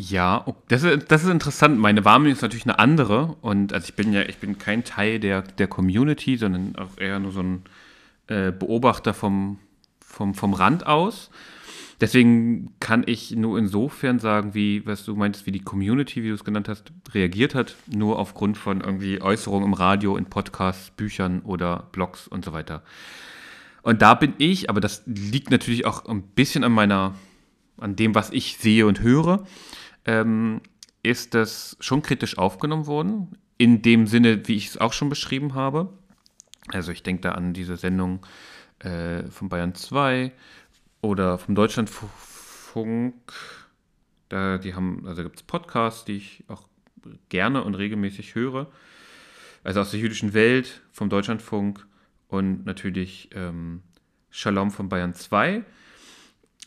Ja, 0.00 0.44
das 0.68 0.84
ist, 0.84 1.10
das 1.10 1.24
ist 1.24 1.28
interessant. 1.28 1.76
Meine 1.76 2.04
Wahrnehmung 2.04 2.32
ist 2.32 2.42
natürlich 2.42 2.66
eine 2.66 2.78
andere. 2.78 3.34
Und 3.40 3.72
also 3.72 3.88
ich 3.88 3.94
bin 3.94 4.12
ja, 4.12 4.22
ich 4.22 4.36
bin 4.38 4.56
kein 4.56 4.84
Teil 4.84 5.18
der, 5.18 5.42
der 5.42 5.66
Community, 5.66 6.36
sondern 6.36 6.76
auch 6.76 6.98
eher 6.98 7.18
nur 7.18 7.32
so 7.32 7.40
ein 7.40 7.62
äh, 8.28 8.52
Beobachter 8.52 9.12
vom, 9.12 9.58
vom, 9.98 10.34
vom 10.34 10.54
Rand 10.54 10.86
aus. 10.86 11.30
Deswegen 12.00 12.74
kann 12.78 13.02
ich 13.06 13.32
nur 13.32 13.58
insofern 13.58 14.20
sagen, 14.20 14.54
wie, 14.54 14.86
was 14.86 15.04
du 15.04 15.16
meintest, 15.16 15.46
wie 15.46 15.50
die 15.50 15.64
Community, 15.64 16.22
wie 16.22 16.28
du 16.28 16.34
es 16.34 16.44
genannt 16.44 16.68
hast, 16.68 16.92
reagiert 17.12 17.56
hat, 17.56 17.74
nur 17.88 18.20
aufgrund 18.20 18.56
von 18.56 18.80
irgendwie 18.80 19.20
Äußerungen 19.20 19.66
im 19.66 19.74
Radio, 19.74 20.16
in 20.16 20.26
Podcasts, 20.26 20.92
Büchern 20.92 21.40
oder 21.40 21.88
Blogs 21.90 22.28
und 22.28 22.44
so 22.44 22.52
weiter. 22.52 22.84
Und 23.82 24.00
da 24.00 24.14
bin 24.14 24.34
ich, 24.38 24.70
aber 24.70 24.80
das 24.80 25.02
liegt 25.06 25.50
natürlich 25.50 25.86
auch 25.86 26.06
ein 26.06 26.22
bisschen 26.22 26.62
an 26.62 26.70
meiner, 26.70 27.16
an 27.78 27.96
dem, 27.96 28.14
was 28.14 28.30
ich 28.30 28.58
sehe 28.58 28.86
und 28.86 29.00
höre 29.00 29.44
ähm, 30.08 30.62
ist 31.02 31.34
das 31.34 31.76
schon 31.80 32.02
kritisch 32.02 32.38
aufgenommen 32.38 32.86
worden, 32.86 33.36
in 33.58 33.82
dem 33.82 34.06
Sinne, 34.06 34.48
wie 34.48 34.56
ich 34.56 34.68
es 34.68 34.78
auch 34.78 34.94
schon 34.94 35.10
beschrieben 35.10 35.54
habe. 35.54 35.92
Also 36.68 36.92
ich 36.92 37.02
denke 37.02 37.22
da 37.22 37.32
an 37.32 37.52
diese 37.52 37.76
Sendung 37.76 38.26
äh, 38.78 39.24
von 39.24 39.50
Bayern 39.50 39.74
2 39.74 40.32
oder 41.02 41.38
vom 41.38 41.54
Deutschlandfunk. 41.54 43.14
Da, 44.30 44.58
die 44.58 44.74
haben, 44.74 45.06
also 45.06 45.22
gibt 45.22 45.36
es 45.36 45.42
Podcasts, 45.42 46.06
die 46.06 46.16
ich 46.16 46.44
auch 46.48 46.66
gerne 47.28 47.62
und 47.62 47.74
regelmäßig 47.74 48.34
höre. 48.34 48.66
Also 49.62 49.80
aus 49.80 49.90
der 49.90 50.00
jüdischen 50.00 50.32
Welt, 50.32 50.82
vom 50.90 51.10
Deutschlandfunk 51.10 51.86
und 52.28 52.64
natürlich 52.64 53.28
ähm, 53.34 53.82
Shalom 54.30 54.70
von 54.70 54.88
Bayern 54.88 55.14
2. 55.14 55.64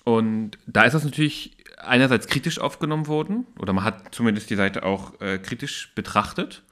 Und 0.04 0.58
da 0.66 0.84
ist 0.84 0.94
das 0.94 1.04
natürlich 1.04 1.61
einerseits 1.84 2.28
kritisch 2.28 2.60
aufgenommen 2.60 3.08
worden, 3.08 3.46
oder 3.60 3.74
man 3.74 3.84
hat 3.84 4.14
zumindest 4.14 4.50
die 4.50 4.56
Seite 4.56 4.84
auch 4.84 5.20
äh, 5.22 5.38
kritisch 5.38 5.92
betrachtet, 5.96 6.64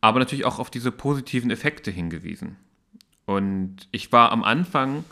aber 0.00 0.18
natürlich 0.18 0.44
auch 0.44 0.58
auf 0.58 0.70
diese 0.70 0.92
positiven 0.92 1.50
Effekte 1.50 1.90
hingewiesen. 1.90 2.56
Und 3.26 3.88
ich 3.90 4.12
war 4.12 4.32
am 4.32 4.44
Anfang, 4.44 5.04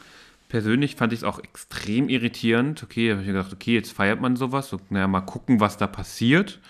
persönlich 0.48 0.96
fand 0.96 1.14
ich 1.14 1.20
es 1.20 1.24
auch 1.24 1.38
extrem 1.38 2.10
irritierend. 2.10 2.82
Okay, 2.82 3.10
habe 3.10 3.22
ich 3.22 3.26
mir 3.26 3.32
gedacht, 3.32 3.52
okay, 3.52 3.74
jetzt 3.74 3.92
feiert 3.92 4.20
man 4.20 4.36
sowas, 4.36 4.68
so, 4.68 4.80
naja, 4.90 5.08
mal 5.08 5.22
gucken, 5.22 5.60
was 5.60 5.78
da 5.78 5.86
passiert. 5.86 6.60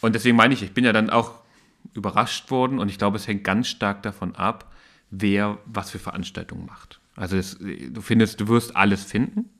Und 0.00 0.14
deswegen 0.14 0.36
meine 0.36 0.54
ich, 0.54 0.62
ich 0.62 0.72
bin 0.72 0.84
ja 0.84 0.92
dann 0.92 1.10
auch 1.10 1.32
überrascht 1.94 2.50
worden 2.50 2.78
und 2.78 2.88
ich 2.88 2.98
glaube, 2.98 3.16
es 3.16 3.28
hängt 3.28 3.44
ganz 3.44 3.68
stark 3.68 4.02
davon 4.02 4.34
ab, 4.34 4.72
wer 5.10 5.58
was 5.66 5.90
für 5.90 5.98
Veranstaltungen 5.98 6.64
macht. 6.64 7.00
Also 7.14 7.36
es, 7.36 7.58
du 7.58 8.00
findest, 8.00 8.40
du 8.40 8.48
wirst 8.48 8.74
alles 8.74 9.04
finden. 9.04 9.50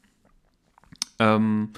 Ähm, 1.22 1.70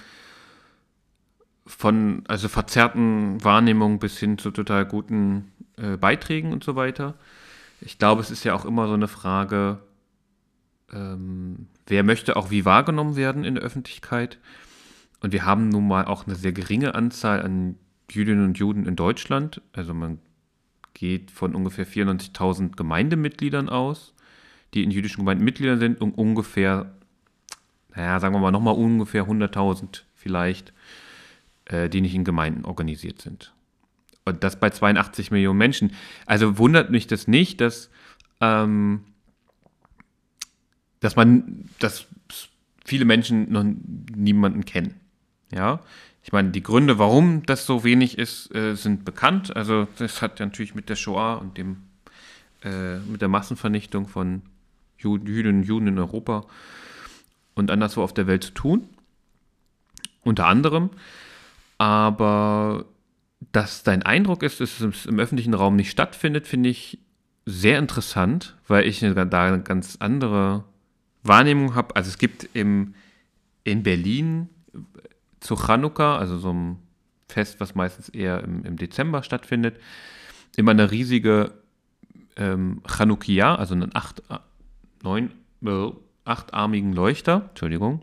von 1.66 2.22
also 2.28 2.48
verzerrten 2.48 3.42
Wahrnehmungen 3.42 3.98
bis 3.98 4.18
hin 4.18 4.38
zu 4.38 4.50
total 4.50 4.84
guten 4.84 5.52
äh, 5.76 5.96
Beiträgen 5.96 6.52
und 6.52 6.62
so 6.62 6.76
weiter. 6.76 7.14
Ich 7.80 7.98
glaube, 7.98 8.20
es 8.20 8.30
ist 8.30 8.44
ja 8.44 8.54
auch 8.54 8.64
immer 8.64 8.86
so 8.86 8.94
eine 8.94 9.08
Frage, 9.08 9.78
ähm, 10.92 11.68
wer 11.86 12.04
möchte 12.04 12.36
auch 12.36 12.50
wie 12.50 12.64
wahrgenommen 12.64 13.16
werden 13.16 13.44
in 13.44 13.54
der 13.54 13.64
Öffentlichkeit. 13.64 14.38
Und 15.20 15.32
wir 15.32 15.44
haben 15.44 15.68
nun 15.70 15.88
mal 15.88 16.04
auch 16.04 16.26
eine 16.26 16.36
sehr 16.36 16.52
geringe 16.52 16.94
Anzahl 16.94 17.42
an 17.42 17.76
Jüdinnen 18.10 18.44
und 18.44 18.58
Juden 18.58 18.86
in 18.86 18.96
Deutschland. 18.96 19.62
Also 19.72 19.94
man 19.94 20.18
geht 20.92 21.30
von 21.30 21.54
ungefähr 21.54 21.86
94.000 21.86 22.76
Gemeindemitgliedern 22.76 23.68
aus, 23.68 24.14
die 24.74 24.84
in 24.84 24.90
jüdischen 24.90 25.20
Gemeinden 25.20 25.44
Mitglieder 25.44 25.78
sind, 25.78 26.00
und 26.00 26.12
ungefähr, 26.12 26.94
naja, 27.94 28.20
sagen 28.20 28.34
wir 28.34 28.40
mal 28.40 28.50
nochmal 28.50 28.74
ungefähr 28.74 29.26
100.000 29.26 30.02
vielleicht, 30.14 30.72
äh, 31.66 31.88
die 31.88 32.00
nicht 32.00 32.14
in 32.14 32.24
Gemeinden 32.24 32.64
organisiert 32.64 33.22
sind. 33.22 33.52
Und 34.24 34.42
das 34.42 34.58
bei 34.58 34.70
82 34.70 35.30
Millionen 35.30 35.58
Menschen. 35.58 35.92
Also 36.26 36.58
wundert 36.58 36.90
mich 36.90 37.06
das 37.06 37.28
nicht, 37.28 37.60
dass, 37.60 37.90
ähm, 38.40 39.04
dass 41.00 41.14
man, 41.14 41.68
dass 41.78 42.06
viele 42.84 43.04
Menschen 43.04 43.52
noch 43.52 43.64
niemanden 44.16 44.64
kennen. 44.64 45.00
Ja, 45.52 45.80
ich 46.22 46.32
meine, 46.32 46.50
die 46.50 46.62
Gründe, 46.62 46.98
warum 46.98 47.44
das 47.44 47.66
so 47.66 47.84
wenig 47.84 48.18
ist, 48.18 48.52
äh, 48.54 48.74
sind 48.76 49.04
bekannt. 49.04 49.54
Also 49.54 49.86
das 49.98 50.22
hat 50.22 50.40
ja 50.40 50.46
natürlich 50.46 50.74
mit 50.74 50.88
der 50.88 50.96
Shoah 50.96 51.36
und 51.36 51.58
dem 51.58 51.82
äh, 52.62 52.98
mit 53.00 53.20
der 53.20 53.28
Massenvernichtung 53.28 54.08
von 54.08 54.42
Jüdinnen 54.96 55.58
und 55.58 55.62
Juden 55.64 55.88
in 55.88 55.98
Europa 55.98 56.46
und 57.54 57.70
anderswo 57.70 58.02
auf 58.02 58.14
der 58.14 58.26
Welt 58.26 58.44
zu 58.44 58.52
tun. 58.52 58.88
Unter 60.22 60.46
anderem. 60.46 60.90
Aber 61.78 62.86
dass 63.52 63.82
dein 63.82 64.02
Eindruck 64.02 64.42
ist, 64.42 64.60
dass 64.60 64.80
es 64.80 65.06
im 65.06 65.18
öffentlichen 65.18 65.54
Raum 65.54 65.76
nicht 65.76 65.90
stattfindet, 65.90 66.46
finde 66.46 66.70
ich 66.70 66.98
sehr 67.46 67.78
interessant, 67.78 68.56
weil 68.66 68.86
ich 68.86 69.00
da 69.00 69.44
eine 69.44 69.62
ganz 69.62 69.96
andere 70.00 70.64
Wahrnehmung 71.22 71.74
habe. 71.74 71.94
Also 71.96 72.08
es 72.08 72.18
gibt 72.18 72.48
im, 72.54 72.94
in 73.64 73.82
Berlin 73.82 74.48
zu 75.40 75.56
Chanukka, 75.56 76.16
also 76.16 76.38
so 76.38 76.50
einem 76.50 76.76
Fest, 77.28 77.60
was 77.60 77.74
meistens 77.74 78.08
eher 78.08 78.42
im, 78.42 78.64
im 78.64 78.76
Dezember 78.76 79.22
stattfindet, 79.22 79.78
immer 80.56 80.70
eine 80.70 80.90
riesige 80.90 81.52
ähm, 82.36 82.82
Chanukia, 82.86 83.54
also 83.54 83.74
einen 83.74 83.94
acht, 83.94 84.22
neun, 85.02 85.30
äh, 85.64 85.90
achtarmigen 86.24 86.92
Leuchter, 86.92 87.46
Entschuldigung, 87.50 88.02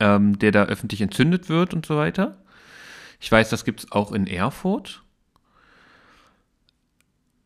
ähm, 0.00 0.38
der 0.38 0.52
da 0.52 0.64
öffentlich 0.64 1.00
entzündet 1.00 1.48
wird 1.48 1.74
und 1.74 1.86
so 1.86 1.96
weiter. 1.96 2.38
Ich 3.20 3.30
weiß, 3.30 3.48
das 3.50 3.64
gibt 3.64 3.80
es 3.80 3.92
auch 3.92 4.12
in 4.12 4.26
Erfurt. 4.26 5.02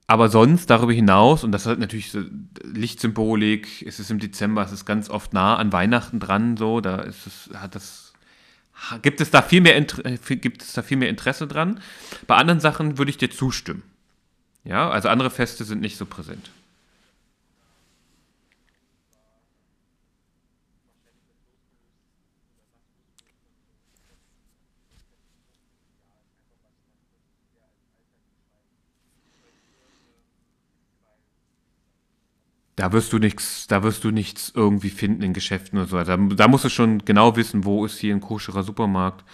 Aber 0.06 0.30
sonst 0.30 0.70
darüber 0.70 0.92
hinaus, 0.92 1.44
und 1.44 1.52
das 1.52 1.66
hat 1.66 1.78
natürlich 1.78 2.10
so 2.10 2.22
Lichtsymbolik, 2.64 3.82
es 3.86 4.00
ist 4.00 4.10
im 4.10 4.18
Dezember, 4.18 4.62
es 4.62 4.72
ist 4.72 4.86
ganz 4.86 5.10
oft 5.10 5.34
nah 5.34 5.56
an 5.56 5.70
Weihnachten 5.70 6.18
dran, 6.18 6.56
so, 6.56 6.80
da 6.80 6.96
ist 7.02 7.26
es, 7.26 7.50
hat 7.54 7.74
das 7.74 8.08
gibt 9.02 9.20
es 9.20 9.30
da 9.30 9.42
viel 9.42 9.60
mehr, 9.60 9.76
äh, 9.76 10.18
gibt 10.36 10.62
es 10.62 10.72
da 10.72 10.82
viel 10.82 10.96
mehr 10.96 11.10
Interesse 11.10 11.46
dran. 11.46 11.80
Bei 12.26 12.36
anderen 12.36 12.60
Sachen 12.60 12.96
würde 12.96 13.10
ich 13.10 13.18
dir 13.18 13.30
zustimmen. 13.30 13.82
Ja, 14.64 14.88
also 14.88 15.08
andere 15.08 15.30
Feste 15.30 15.64
sind 15.64 15.80
nicht 15.80 15.96
so 15.96 16.06
präsent. 16.06 16.50
Da 32.78 32.92
wirst 32.92 33.12
du 33.12 33.18
nichts, 33.18 33.66
da 33.66 33.82
wirst 33.82 34.04
du 34.04 34.12
nichts 34.12 34.52
irgendwie 34.54 34.90
finden 34.90 35.22
in 35.22 35.32
Geschäften 35.32 35.80
oder 35.80 35.88
so. 35.88 36.02
Da, 36.04 36.16
da 36.16 36.46
musst 36.46 36.64
du 36.64 36.68
schon 36.68 37.04
genau 37.04 37.34
wissen, 37.34 37.64
wo 37.64 37.84
ist 37.84 37.98
hier 37.98 38.14
ein 38.14 38.20
koscherer 38.20 38.62
Supermarkt 38.62 39.24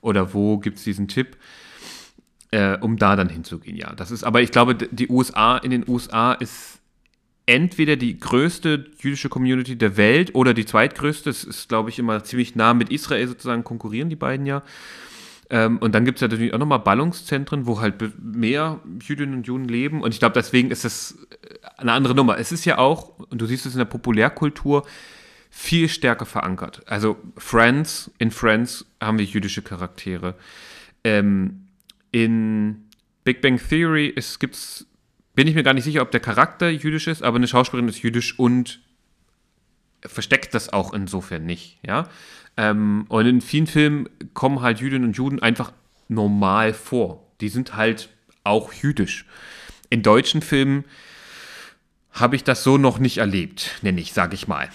oder 0.00 0.34
wo 0.34 0.58
gibt 0.58 0.78
es 0.78 0.84
diesen 0.84 1.06
Tipp, 1.06 1.36
äh, 2.50 2.76
um 2.78 2.96
da 2.96 3.14
dann 3.14 3.28
hinzugehen. 3.28 3.76
Ja, 3.76 3.94
das 3.94 4.10
ist, 4.10 4.24
aber 4.24 4.42
ich 4.42 4.50
glaube, 4.50 4.74
die 4.74 5.08
USA, 5.08 5.58
in 5.58 5.70
den 5.70 5.88
USA 5.88 6.32
ist 6.32 6.80
entweder 7.46 7.94
die 7.94 8.18
größte 8.18 8.86
jüdische 8.98 9.28
Community 9.28 9.78
der 9.78 9.96
Welt 9.96 10.34
oder 10.34 10.52
die 10.52 10.66
zweitgrößte. 10.66 11.30
Das 11.30 11.44
ist, 11.44 11.68
glaube 11.68 11.90
ich, 11.90 12.00
immer 12.00 12.24
ziemlich 12.24 12.56
nah 12.56 12.74
mit 12.74 12.90
Israel 12.90 13.28
sozusagen 13.28 13.62
konkurrieren, 13.62 14.10
die 14.10 14.16
beiden 14.16 14.44
ja. 14.44 14.64
Ähm, 15.50 15.78
und 15.78 15.94
dann 15.94 16.04
gibt 16.04 16.18
es 16.18 16.20
ja 16.20 16.28
natürlich 16.28 16.52
auch 16.52 16.58
nochmal 16.58 16.80
Ballungszentren, 16.80 17.66
wo 17.66 17.80
halt 17.80 17.94
mehr 18.22 18.80
Jüdinnen 19.00 19.34
und 19.34 19.46
Juden 19.46 19.66
leben. 19.66 20.02
Und 20.02 20.12
ich 20.12 20.20
glaube, 20.20 20.34
deswegen 20.34 20.70
ist 20.70 20.84
das 20.84 21.18
äh, 21.30 21.66
eine 21.78 21.92
andere 21.92 22.14
Nummer. 22.14 22.38
Es 22.38 22.52
ist 22.52 22.64
ja 22.64 22.78
auch, 22.78 23.18
und 23.18 23.40
du 23.40 23.46
siehst 23.46 23.64
es 23.64 23.72
in 23.72 23.78
der 23.78 23.86
Populärkultur, 23.86 24.86
viel 25.50 25.88
stärker 25.88 26.26
verankert. 26.26 26.82
Also 26.86 27.16
Friends, 27.36 28.10
in 28.18 28.30
Friends 28.30 28.84
haben 29.00 29.18
wir 29.18 29.24
jüdische 29.24 29.62
Charaktere. 29.62 30.34
Ähm, 31.04 31.68
in 32.10 32.84
Big 33.24 33.40
Bang 33.40 33.58
Theory 33.58 34.14
gibt 34.38 34.54
es, 34.54 34.86
bin 35.34 35.46
ich 35.46 35.54
mir 35.54 35.62
gar 35.62 35.72
nicht 35.72 35.84
sicher, 35.84 36.02
ob 36.02 36.10
der 36.10 36.20
Charakter 36.20 36.68
jüdisch 36.68 37.06
ist, 37.06 37.22
aber 37.22 37.36
eine 37.36 37.48
Schauspielerin 37.48 37.88
ist 37.88 38.02
jüdisch 38.02 38.38
und 38.38 38.80
versteckt 40.04 40.54
das 40.54 40.72
auch 40.72 40.92
insofern 40.92 41.44
nicht, 41.44 41.78
ja. 41.86 42.08
Ähm, 42.56 43.06
und 43.08 43.26
in 43.26 43.40
vielen 43.40 43.66
Filmen 43.66 44.08
kommen 44.34 44.60
halt 44.60 44.80
Jüdinnen 44.80 45.08
und 45.08 45.16
Juden 45.16 45.40
einfach 45.40 45.72
normal 46.08 46.74
vor. 46.74 47.24
Die 47.40 47.48
sind 47.48 47.76
halt 47.76 48.08
auch 48.44 48.72
jüdisch. 48.72 49.26
In 49.90 50.02
deutschen 50.02 50.42
Filmen 50.42 50.84
habe 52.12 52.36
ich 52.36 52.44
das 52.44 52.64
so 52.64 52.78
noch 52.78 52.98
nicht 52.98 53.18
erlebt, 53.18 53.78
nenne 53.82 54.00
ich, 54.00 54.12
sage 54.12 54.34
ich 54.34 54.48
mal. 54.48 54.68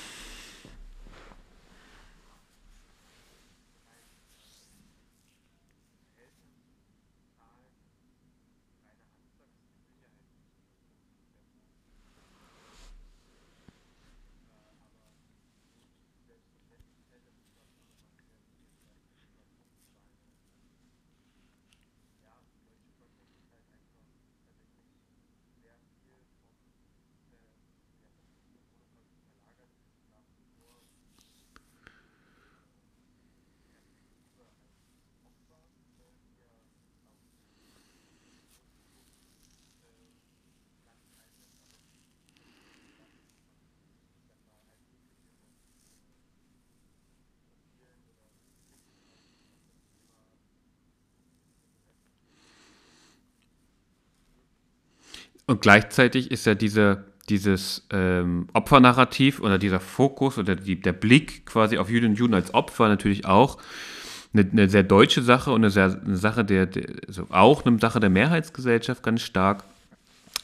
Und 55.53 55.61
gleichzeitig 55.61 56.31
ist 56.31 56.47
ja 56.47 56.55
diese, 56.55 57.03
dieses 57.29 57.85
ähm, 57.91 58.47
Opfernarrativ 58.53 59.39
oder 59.39 59.59
dieser 59.59 59.79
Fokus 59.79 60.39
oder 60.39 60.55
die, 60.55 60.81
der 60.81 60.93
Blick 60.93 61.45
quasi 61.45 61.77
auf 61.77 61.91
Jüdinnen 61.91 62.13
und 62.13 62.17
Juden 62.17 62.33
als 62.33 62.55
Opfer 62.55 62.87
natürlich 62.87 63.27
auch 63.27 63.59
eine, 64.33 64.49
eine 64.51 64.67
sehr 64.67 64.81
deutsche 64.81 65.21
Sache 65.21 65.51
und 65.51 65.61
eine, 65.61 65.69
sehr, 65.69 66.01
eine 66.03 66.17
Sache 66.17 66.43
der, 66.43 66.65
der 66.65 66.85
also 67.07 67.27
auch 67.29 67.67
eine 67.67 67.77
Sache 67.77 67.99
der 67.99 68.09
Mehrheitsgesellschaft 68.09 69.03
ganz 69.03 69.21
stark, 69.21 69.63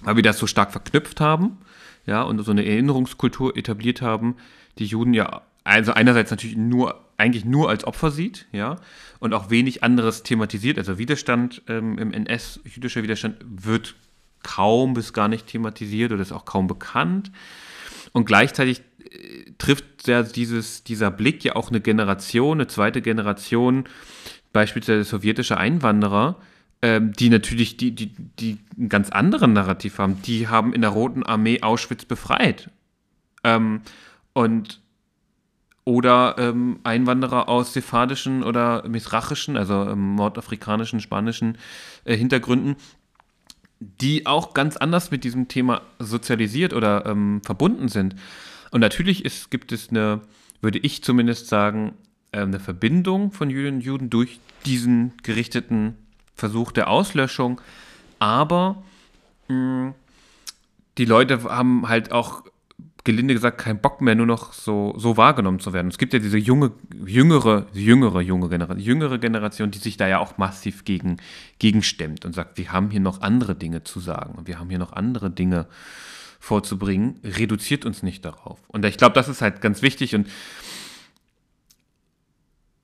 weil 0.01 0.15
wir 0.15 0.21
das 0.21 0.37
so 0.37 0.45
stark 0.45 0.71
verknüpft 0.71 1.19
haben, 1.19 1.57
ja, 2.05 2.21
und 2.21 2.37
so 2.43 2.51
eine 2.51 2.63
Erinnerungskultur 2.63 3.57
etabliert 3.57 4.03
haben, 4.03 4.35
die 4.77 4.85
Juden 4.85 5.15
ja 5.15 5.41
also 5.63 5.91
einerseits 5.91 6.29
natürlich 6.29 6.55
nur 6.55 7.03
eigentlich 7.17 7.45
nur 7.45 7.67
als 7.67 7.83
Opfer 7.83 8.11
sieht, 8.11 8.45
ja, 8.51 8.75
und 9.19 9.33
auch 9.33 9.49
wenig 9.49 9.81
anderes 9.81 10.21
thematisiert. 10.21 10.77
Also 10.77 10.99
Widerstand 10.99 11.63
ähm, 11.67 11.97
im 11.97 12.13
NS, 12.13 12.59
jüdischer 12.63 13.01
Widerstand 13.01 13.37
wird 13.43 13.95
kaum 14.43 14.93
bis 14.93 15.13
gar 15.13 15.27
nicht 15.27 15.47
thematisiert 15.47 16.11
oder 16.11 16.21
ist 16.21 16.31
auch 16.31 16.45
kaum 16.45 16.67
bekannt. 16.67 17.31
Und 18.11 18.25
gleichzeitig 18.25 18.81
äh, 18.99 19.51
trifft 19.57 20.07
ja 20.07 20.23
dieses, 20.23 20.83
dieser 20.83 21.11
Blick 21.11 21.43
ja 21.43 21.55
auch 21.55 21.69
eine 21.69 21.81
Generation, 21.81 22.57
eine 22.57 22.67
zweite 22.67 23.01
Generation, 23.01 23.85
beispielsweise 24.53 25.03
sowjetische 25.03 25.57
Einwanderer, 25.57 26.37
ähm, 26.81 27.13
die 27.13 27.29
natürlich 27.29 27.77
die, 27.77 27.91
die, 27.91 28.13
die 28.39 28.57
einen 28.77 28.89
ganz 28.89 29.09
anderen 29.09 29.53
Narrativ 29.53 29.97
haben. 29.97 30.21
Die 30.21 30.47
haben 30.47 30.73
in 30.73 30.81
der 30.81 30.91
Roten 30.91 31.23
Armee 31.23 31.61
Auschwitz 31.61 32.05
befreit. 32.05 32.69
Ähm, 33.43 33.81
und 34.33 34.81
oder 35.89 36.35
ähm, 36.37 36.79
Einwanderer 36.83 37.49
aus 37.49 37.73
sephardischen 37.73 38.43
oder 38.43 38.87
misrachischen, 38.87 39.57
also 39.57 39.89
ähm, 39.89 40.15
nordafrikanischen, 40.15 40.99
spanischen 40.99 41.57
äh, 42.05 42.15
Hintergründen, 42.15 42.75
die 43.79 44.25
auch 44.25 44.53
ganz 44.53 44.77
anders 44.77 45.11
mit 45.11 45.23
diesem 45.23 45.47
Thema 45.47 45.81
sozialisiert 45.99 46.73
oder 46.73 47.05
ähm, 47.05 47.41
verbunden 47.43 47.87
sind. 47.87 48.15
Und 48.71 48.81
natürlich 48.81 49.25
ist, 49.25 49.51
gibt 49.51 49.71
es 49.71 49.89
eine, 49.89 50.21
würde 50.61 50.79
ich 50.79 51.03
zumindest 51.03 51.47
sagen, 51.47 51.93
äh, 52.31 52.41
eine 52.41 52.59
Verbindung 52.59 53.31
von 53.31 53.49
Jüdinnen 53.49 53.79
und 53.79 53.85
Juden 53.85 54.09
durch 54.09 54.39
diesen 54.65 55.13
gerichteten 55.23 55.95
Versuch 56.35 56.71
der 56.71 56.89
Auslöschung. 56.89 57.61
Aber 58.19 58.83
mh, 59.47 59.93
die 60.97 61.05
Leute 61.05 61.43
haben 61.43 61.87
halt 61.87 62.11
auch 62.11 62.43
gelinde 63.03 63.33
gesagt 63.33 63.57
keinen 63.57 63.79
Bock 63.79 64.01
mehr, 64.01 64.15
nur 64.15 64.25
noch 64.25 64.53
so, 64.53 64.93
so 64.97 65.17
wahrgenommen 65.17 65.59
zu 65.59 65.73
werden. 65.73 65.87
Es 65.87 65.97
gibt 65.97 66.13
ja 66.13 66.19
diese 66.19 66.37
junge, 66.37 66.71
jüngere, 67.05 67.67
jüngere, 67.73 68.21
junge 68.21 68.49
Generation, 68.49 68.83
jüngere 68.83 69.17
Generation, 69.17 69.71
die 69.71 69.79
sich 69.79 69.97
da 69.97 70.07
ja 70.07 70.19
auch 70.19 70.37
massiv 70.37 70.85
gegen, 70.85 71.17
gegenstemmt 71.59 72.25
und 72.25 72.33
sagt, 72.33 72.57
wir 72.57 72.71
haben 72.71 72.89
hier 72.91 72.99
noch 72.99 73.21
andere 73.21 73.55
Dinge 73.55 73.83
zu 73.83 73.99
sagen 73.99 74.35
und 74.35 74.47
wir 74.47 74.59
haben 74.59 74.69
hier 74.69 74.79
noch 74.79 74.93
andere 74.93 75.31
Dinge 75.31 75.67
vorzubringen, 76.39 77.19
reduziert 77.23 77.85
uns 77.85 78.03
nicht 78.03 78.23
darauf. 78.25 78.59
Und 78.67 78.85
ich 78.85 78.97
glaube, 78.97 79.13
das 79.13 79.27
ist 79.27 79.41
halt 79.41 79.61
ganz 79.61 79.81
wichtig 79.81 80.15
und 80.15 80.27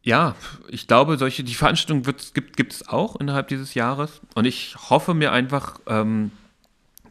ja, 0.03 0.35
ich 0.69 0.87
glaube, 0.87 1.17
solche, 1.17 1.43
die 1.43 1.55
Veranstaltung 1.55 2.03
gibt 2.03 2.73
es 2.73 2.87
auch 2.87 3.15
innerhalb 3.15 3.47
dieses 3.47 3.73
Jahres 3.73 4.21
und 4.35 4.45
ich 4.45 4.75
hoffe 4.89 5.15
mir 5.15 5.31
einfach, 5.31 5.79
ähm, 5.87 6.31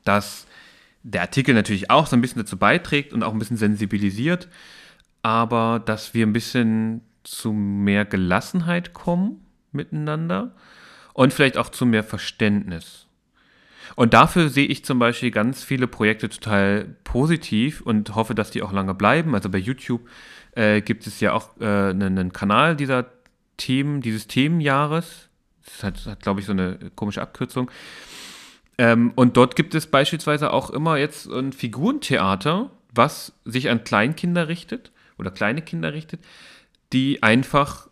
dass 0.04 0.46
der 1.04 1.20
Artikel 1.20 1.54
natürlich 1.54 1.90
auch 1.90 2.06
so 2.06 2.16
ein 2.16 2.22
bisschen 2.22 2.42
dazu 2.42 2.56
beiträgt 2.56 3.12
und 3.12 3.22
auch 3.22 3.32
ein 3.32 3.38
bisschen 3.38 3.58
sensibilisiert, 3.58 4.48
aber 5.22 5.80
dass 5.84 6.14
wir 6.14 6.26
ein 6.26 6.32
bisschen 6.32 7.02
zu 7.22 7.52
mehr 7.52 8.04
Gelassenheit 8.04 8.94
kommen 8.94 9.46
miteinander 9.70 10.54
und 11.12 11.32
vielleicht 11.32 11.58
auch 11.58 11.68
zu 11.68 11.86
mehr 11.86 12.04
Verständnis. 12.04 13.06
Und 13.96 14.14
dafür 14.14 14.48
sehe 14.48 14.66
ich 14.66 14.84
zum 14.84 14.98
Beispiel 14.98 15.30
ganz 15.30 15.62
viele 15.62 15.86
Projekte 15.86 16.28
total 16.30 16.96
positiv 17.04 17.82
und 17.82 18.14
hoffe, 18.14 18.34
dass 18.34 18.50
die 18.50 18.62
auch 18.62 18.72
lange 18.72 18.94
bleiben. 18.94 19.34
Also 19.34 19.50
bei 19.50 19.58
YouTube 19.58 20.08
äh, 20.52 20.80
gibt 20.80 21.06
es 21.06 21.20
ja 21.20 21.32
auch 21.32 21.50
äh, 21.60 21.64
einen, 21.64 22.18
einen, 22.18 22.32
Kanal 22.32 22.76
dieser 22.76 23.06
Themen, 23.58 24.00
dieses 24.00 24.26
Themenjahres. 24.26 25.28
Das 25.64 25.82
hat, 25.82 26.06
hat 26.06 26.20
glaube 26.22 26.40
ich, 26.40 26.46
so 26.46 26.52
eine 26.52 26.78
komische 26.96 27.20
Abkürzung. 27.20 27.70
Ähm, 28.78 29.12
und 29.14 29.36
dort 29.36 29.56
gibt 29.56 29.74
es 29.74 29.86
beispielsweise 29.86 30.52
auch 30.52 30.70
immer 30.70 30.96
jetzt 30.96 31.26
ein 31.26 31.52
Figurentheater, 31.52 32.70
was 32.92 33.32
sich 33.44 33.70
an 33.70 33.84
Kleinkinder 33.84 34.48
richtet 34.48 34.92
oder 35.18 35.30
kleine 35.30 35.62
Kinder 35.62 35.92
richtet, 35.92 36.20
die 36.92 37.22
einfach 37.22 37.88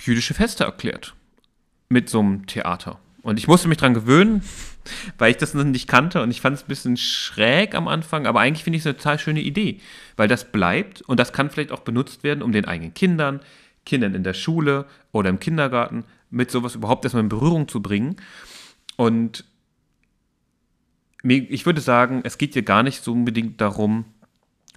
jüdische 0.00 0.34
Feste 0.34 0.64
erklärt. 0.64 1.14
Mit 1.88 2.10
so 2.10 2.20
einem 2.20 2.46
Theater. 2.46 2.98
Und 3.22 3.38
ich 3.38 3.48
musste 3.48 3.68
mich 3.68 3.78
dran 3.78 3.94
gewöhnen, 3.94 4.42
weil 5.18 5.30
ich 5.30 5.36
das 5.36 5.54
noch 5.54 5.64
nicht 5.64 5.88
kannte 5.88 6.22
und 6.22 6.30
ich 6.30 6.40
fand 6.40 6.56
es 6.56 6.64
ein 6.64 6.68
bisschen 6.68 6.96
schräg 6.96 7.74
am 7.74 7.88
Anfang, 7.88 8.26
aber 8.26 8.40
eigentlich 8.40 8.64
finde 8.64 8.76
ich 8.76 8.82
es 8.82 8.86
eine 8.86 8.96
total 8.96 9.18
schöne 9.18 9.40
Idee, 9.40 9.80
weil 10.16 10.28
das 10.28 10.50
bleibt 10.50 11.02
und 11.02 11.18
das 11.18 11.32
kann 11.32 11.50
vielleicht 11.50 11.72
auch 11.72 11.80
benutzt 11.80 12.22
werden, 12.22 12.42
um 12.42 12.52
den 12.52 12.64
eigenen 12.64 12.94
Kindern, 12.94 13.40
Kindern 13.84 14.14
in 14.14 14.22
der 14.22 14.34
Schule 14.34 14.86
oder 15.12 15.30
im 15.30 15.40
Kindergarten 15.40 16.04
mit 16.30 16.50
sowas 16.50 16.74
überhaupt 16.74 17.04
erstmal 17.04 17.22
in 17.22 17.28
Berührung 17.28 17.68
zu 17.68 17.82
bringen. 17.82 18.16
Und 18.96 19.44
ich 21.22 21.66
würde 21.66 21.80
sagen, 21.80 22.20
es 22.24 22.38
geht 22.38 22.54
hier 22.54 22.62
gar 22.62 22.82
nicht 22.82 23.02
so 23.02 23.12
unbedingt 23.12 23.60
darum, 23.60 24.04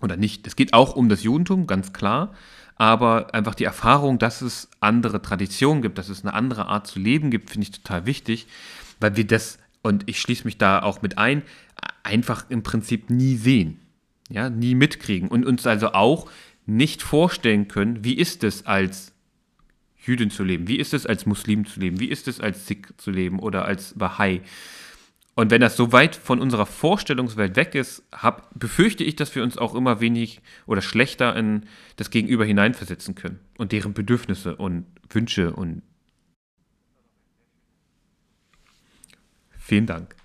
oder 0.01 0.17
nicht, 0.17 0.47
es 0.47 0.55
geht 0.55 0.73
auch 0.73 0.95
um 0.95 1.09
das 1.09 1.23
Judentum, 1.23 1.67
ganz 1.67 1.93
klar, 1.93 2.33
aber 2.75 3.33
einfach 3.35 3.53
die 3.53 3.63
Erfahrung, 3.63 4.17
dass 4.17 4.41
es 4.41 4.69
andere 4.79 5.21
Traditionen 5.21 5.83
gibt, 5.83 5.97
dass 5.97 6.09
es 6.09 6.23
eine 6.23 6.33
andere 6.33 6.65
Art 6.65 6.87
zu 6.87 6.99
leben 6.99 7.29
gibt, 7.29 7.51
finde 7.51 7.67
ich 7.67 7.71
total 7.71 8.05
wichtig, 8.05 8.47
weil 8.99 9.15
wir 9.15 9.27
das, 9.27 9.59
und 9.83 10.09
ich 10.09 10.19
schließe 10.19 10.45
mich 10.45 10.57
da 10.57 10.81
auch 10.81 11.01
mit 11.01 11.17
ein, 11.17 11.43
einfach 12.03 12.45
im 12.49 12.63
Prinzip 12.63 13.09
nie 13.11 13.35
sehen, 13.35 13.79
ja, 14.29 14.49
nie 14.49 14.73
mitkriegen 14.73 15.29
und 15.29 15.45
uns 15.45 15.67
also 15.67 15.93
auch 15.93 16.29
nicht 16.65 17.03
vorstellen 17.03 17.67
können, 17.67 18.03
wie 18.03 18.13
ist 18.13 18.43
es 18.43 18.65
als 18.65 19.13
Jüdin 20.03 20.31
zu 20.31 20.43
leben, 20.43 20.67
wie 20.67 20.77
ist 20.77 20.93
es 20.93 21.05
als 21.05 21.25
Muslim 21.25 21.65
zu 21.65 21.79
leben, 21.79 21.99
wie 21.99 22.07
ist 22.07 22.27
es 22.27 22.39
als 22.39 22.65
Sikh 22.65 22.93
zu 22.97 23.11
leben 23.11 23.39
oder 23.39 23.65
als 23.65 23.93
Bahai. 23.93 24.41
Und 25.33 25.49
wenn 25.49 25.61
das 25.61 25.77
so 25.77 25.93
weit 25.93 26.15
von 26.15 26.41
unserer 26.41 26.65
Vorstellungswelt 26.65 27.55
weg 27.55 27.73
ist, 27.73 28.03
hab, 28.11 28.49
befürchte 28.57 29.03
ich, 29.03 29.15
dass 29.15 29.33
wir 29.33 29.43
uns 29.43 29.57
auch 29.57 29.75
immer 29.75 30.01
wenig 30.01 30.41
oder 30.65 30.81
schlechter 30.81 31.35
in 31.35 31.65
das 31.95 32.09
Gegenüber 32.09 32.45
hineinversetzen 32.45 33.15
können 33.15 33.39
und 33.57 33.71
deren 33.71 33.93
Bedürfnisse 33.93 34.55
und 34.55 34.85
Wünsche 35.09 35.53
und. 35.53 35.83
Vielen 39.57 39.85
Dank. 39.85 40.15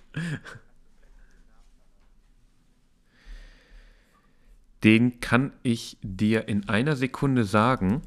Den 4.82 5.20
kann 5.20 5.52
ich 5.62 5.98
dir 6.02 6.48
in 6.48 6.68
einer 6.68 6.96
Sekunde 6.96 7.44
sagen. 7.44 8.02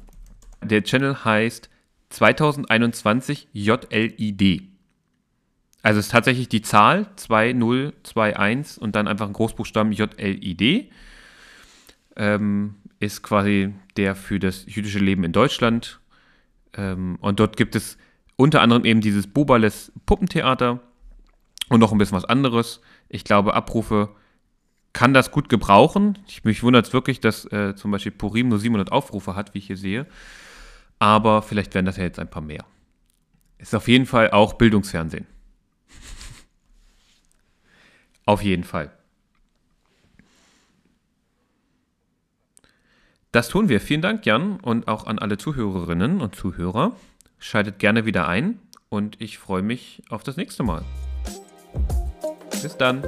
Der 0.62 0.84
Channel 0.84 1.24
heißt 1.24 1.70
2021 2.10 3.48
JLID. 3.52 4.79
Also 5.82 5.98
es 5.98 6.06
ist 6.06 6.12
tatsächlich 6.12 6.48
die 6.48 6.62
Zahl 6.62 7.06
2021 7.16 8.80
und 8.80 8.94
dann 8.96 9.08
einfach 9.08 9.26
ein 9.26 9.32
Großbuchstaben 9.32 9.92
JLID. 9.92 10.90
Ähm, 12.16 12.74
ist 12.98 13.22
quasi 13.22 13.72
der 13.96 14.14
für 14.14 14.38
das 14.38 14.66
jüdische 14.66 14.98
Leben 14.98 15.24
in 15.24 15.32
Deutschland. 15.32 16.00
Ähm, 16.74 17.16
und 17.20 17.40
dort 17.40 17.56
gibt 17.56 17.74
es 17.74 17.96
unter 18.36 18.60
anderem 18.60 18.84
eben 18.84 19.00
dieses 19.00 19.26
Bubales 19.26 19.92
Puppentheater 20.06 20.80
und 21.70 21.80
noch 21.80 21.92
ein 21.92 21.98
bisschen 21.98 22.16
was 22.16 22.24
anderes. 22.26 22.80
Ich 23.08 23.24
glaube, 23.24 23.54
Abrufe 23.54 24.10
kann 24.92 25.14
das 25.14 25.30
gut 25.30 25.48
gebrauchen. 25.48 26.18
Ich, 26.26 26.44
mich 26.44 26.62
wundert 26.62 26.86
es 26.86 26.92
wirklich, 26.92 27.20
dass 27.20 27.50
äh, 27.52 27.74
zum 27.74 27.90
Beispiel 27.90 28.12
Purim 28.12 28.48
nur 28.48 28.58
700 28.58 28.92
Aufrufe 28.92 29.34
hat, 29.34 29.54
wie 29.54 29.58
ich 29.58 29.66
hier 29.66 29.76
sehe. 29.76 30.06
Aber 30.98 31.42
vielleicht 31.42 31.74
werden 31.74 31.86
das 31.86 31.96
ja 31.96 32.04
jetzt 32.04 32.18
ein 32.18 32.28
paar 32.28 32.42
mehr. 32.42 32.64
Ist 33.58 33.74
auf 33.74 33.88
jeden 33.88 34.06
Fall 34.06 34.30
auch 34.30 34.54
Bildungsfernsehen. 34.54 35.26
Auf 38.30 38.42
jeden 38.44 38.62
Fall. 38.62 38.92
Das 43.32 43.48
tun 43.48 43.68
wir. 43.68 43.80
Vielen 43.80 44.02
Dank, 44.02 44.24
Jan, 44.24 44.60
und 44.60 44.86
auch 44.86 45.08
an 45.08 45.18
alle 45.18 45.36
Zuhörerinnen 45.36 46.20
und 46.20 46.36
Zuhörer. 46.36 46.92
Schaltet 47.40 47.80
gerne 47.80 48.06
wieder 48.06 48.28
ein 48.28 48.60
und 48.88 49.20
ich 49.20 49.38
freue 49.38 49.62
mich 49.62 50.04
auf 50.10 50.22
das 50.22 50.36
nächste 50.36 50.62
Mal. 50.62 50.84
Bis 52.62 52.76
dann. 52.76 53.02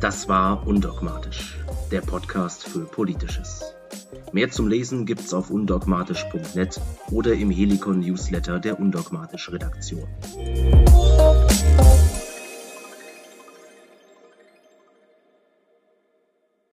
Das 0.00 0.30
war 0.30 0.66
Undogmatisch, 0.66 1.58
der 1.90 2.00
Podcast 2.00 2.66
für 2.66 2.86
Politisches. 2.86 3.62
Mehr 4.32 4.50
zum 4.50 4.68
Lesen 4.68 5.04
gibt's 5.04 5.34
auf 5.34 5.50
undogmatisch.net 5.50 6.80
oder 7.10 7.34
im 7.34 7.50
Helikon 7.50 8.00
Newsletter 8.00 8.60
der 8.60 8.80
Undogmatisch 8.80 9.52
Redaktion. 9.52 10.08